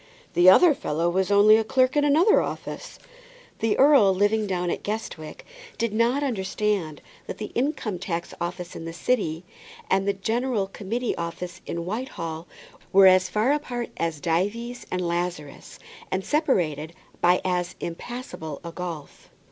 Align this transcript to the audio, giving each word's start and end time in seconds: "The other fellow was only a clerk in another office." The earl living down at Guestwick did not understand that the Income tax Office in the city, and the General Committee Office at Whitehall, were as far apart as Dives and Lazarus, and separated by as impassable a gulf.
"The 0.33 0.49
other 0.49 0.73
fellow 0.73 1.11
was 1.11 1.29
only 1.29 1.57
a 1.57 1.63
clerk 1.63 1.95
in 1.95 2.03
another 2.03 2.41
office." 2.41 2.97
The 3.59 3.77
earl 3.77 4.15
living 4.15 4.47
down 4.47 4.71
at 4.71 4.81
Guestwick 4.81 5.45
did 5.77 5.93
not 5.93 6.23
understand 6.23 7.03
that 7.27 7.37
the 7.37 7.51
Income 7.53 7.99
tax 7.99 8.33
Office 8.41 8.75
in 8.75 8.85
the 8.85 8.93
city, 8.93 9.43
and 9.91 10.07
the 10.07 10.13
General 10.13 10.65
Committee 10.65 11.15
Office 11.17 11.61
at 11.67 11.77
Whitehall, 11.77 12.47
were 12.91 13.05
as 13.05 13.29
far 13.29 13.51
apart 13.51 13.91
as 13.95 14.19
Dives 14.19 14.87
and 14.89 15.07
Lazarus, 15.07 15.77
and 16.09 16.25
separated 16.25 16.93
by 17.21 17.39
as 17.45 17.75
impassable 17.79 18.59
a 18.63 18.71
gulf. 18.71 19.29